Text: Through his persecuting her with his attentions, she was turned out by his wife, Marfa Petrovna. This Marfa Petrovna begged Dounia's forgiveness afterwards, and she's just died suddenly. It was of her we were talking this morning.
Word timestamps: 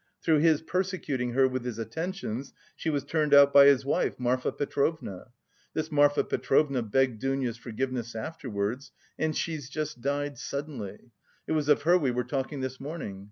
Through 0.23 0.39
his 0.39 0.63
persecuting 0.63 1.33
her 1.33 1.47
with 1.47 1.63
his 1.63 1.77
attentions, 1.77 2.53
she 2.75 2.89
was 2.89 3.03
turned 3.03 3.35
out 3.35 3.53
by 3.53 3.67
his 3.67 3.85
wife, 3.85 4.19
Marfa 4.19 4.51
Petrovna. 4.51 5.27
This 5.75 5.91
Marfa 5.91 6.23
Petrovna 6.23 6.81
begged 6.81 7.21
Dounia's 7.21 7.57
forgiveness 7.57 8.15
afterwards, 8.15 8.91
and 9.19 9.37
she's 9.37 9.69
just 9.69 10.01
died 10.01 10.39
suddenly. 10.39 11.11
It 11.45 11.51
was 11.51 11.69
of 11.69 11.83
her 11.83 11.99
we 11.99 12.09
were 12.09 12.23
talking 12.23 12.61
this 12.61 12.79
morning. 12.79 13.19